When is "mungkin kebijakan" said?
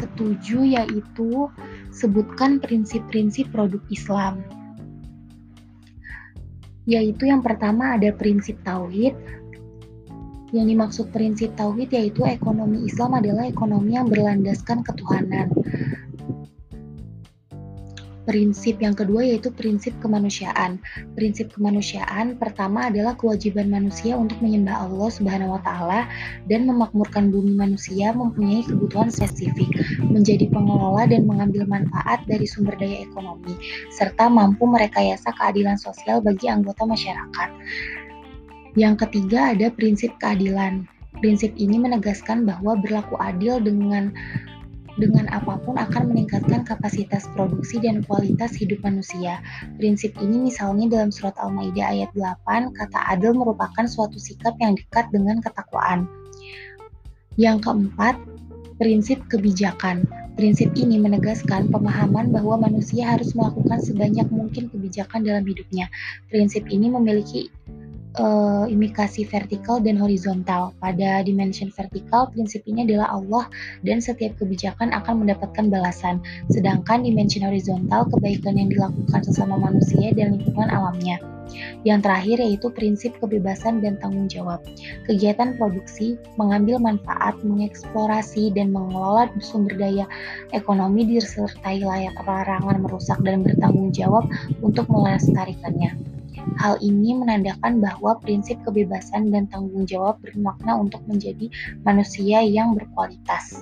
64.32-65.28